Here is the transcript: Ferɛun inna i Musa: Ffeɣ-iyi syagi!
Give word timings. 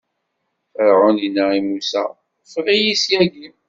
Ferɛun 0.75 1.17
inna 1.27 1.45
i 1.57 1.59
Musa: 1.67 2.03
Ffeɣ-iyi 2.51 2.93
syagi! 3.03 3.47